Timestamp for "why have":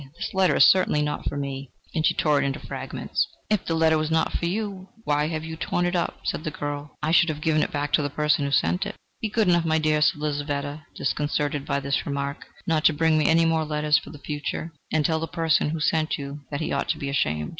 5.03-5.43